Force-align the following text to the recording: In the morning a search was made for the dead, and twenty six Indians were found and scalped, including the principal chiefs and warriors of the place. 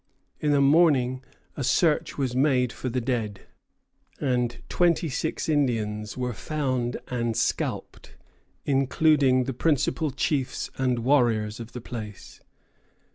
In 0.39 0.49
the 0.51 0.61
morning 0.61 1.23
a 1.55 1.63
search 1.63 2.17
was 2.17 2.35
made 2.35 2.73
for 2.73 2.89
the 2.89 2.99
dead, 2.99 3.41
and 4.19 4.59
twenty 4.67 5.09
six 5.09 5.47
Indians 5.47 6.17
were 6.17 6.33
found 6.33 6.97
and 7.09 7.37
scalped, 7.37 8.15
including 8.65 9.43
the 9.43 9.53
principal 9.53 10.09
chiefs 10.09 10.71
and 10.79 11.03
warriors 11.05 11.59
of 11.59 11.73
the 11.73 11.81
place. 11.81 12.41